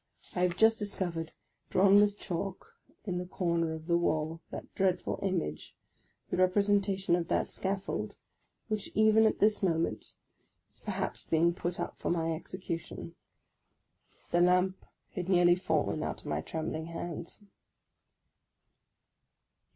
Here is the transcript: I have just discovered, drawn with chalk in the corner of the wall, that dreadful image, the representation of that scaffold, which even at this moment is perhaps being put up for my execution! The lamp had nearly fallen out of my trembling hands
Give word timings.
I 0.33 0.41
have 0.41 0.57
just 0.57 0.79
discovered, 0.79 1.31
drawn 1.69 1.93
with 2.01 2.17
chalk 2.17 2.73
in 3.05 3.19
the 3.19 3.27
corner 3.27 3.71
of 3.71 3.85
the 3.85 3.99
wall, 3.99 4.41
that 4.49 4.73
dreadful 4.73 5.19
image, 5.21 5.75
the 6.31 6.37
representation 6.37 7.15
of 7.15 7.27
that 7.27 7.47
scaffold, 7.47 8.15
which 8.67 8.89
even 8.95 9.27
at 9.27 9.37
this 9.37 9.61
moment 9.61 10.15
is 10.71 10.79
perhaps 10.79 11.25
being 11.25 11.53
put 11.53 11.79
up 11.79 11.99
for 11.99 12.09
my 12.09 12.31
execution! 12.33 13.13
The 14.31 14.41
lamp 14.41 14.83
had 15.13 15.29
nearly 15.29 15.53
fallen 15.53 16.01
out 16.01 16.21
of 16.21 16.25
my 16.25 16.41
trembling 16.41 16.87
hands 16.87 17.37